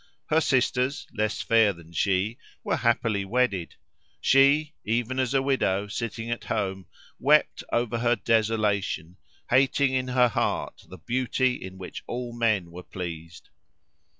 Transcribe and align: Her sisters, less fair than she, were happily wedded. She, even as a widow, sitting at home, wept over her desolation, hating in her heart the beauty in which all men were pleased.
Her 0.31 0.41
sisters, 0.41 1.05
less 1.13 1.43
fair 1.43 1.73
than 1.73 1.91
she, 1.91 2.39
were 2.63 2.77
happily 2.77 3.23
wedded. 3.23 3.75
She, 4.19 4.73
even 4.83 5.19
as 5.19 5.35
a 5.35 5.43
widow, 5.43 5.87
sitting 5.89 6.31
at 6.31 6.45
home, 6.45 6.87
wept 7.19 7.63
over 7.71 7.99
her 7.99 8.15
desolation, 8.15 9.17
hating 9.51 9.93
in 9.93 10.07
her 10.07 10.29
heart 10.29 10.85
the 10.89 10.97
beauty 10.97 11.53
in 11.53 11.77
which 11.77 12.03
all 12.07 12.33
men 12.33 12.71
were 12.71 12.81
pleased. 12.81 13.49